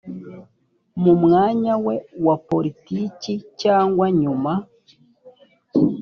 [1.03, 1.95] mu mwanya we
[2.25, 4.51] wa politiki cyangwa nyuma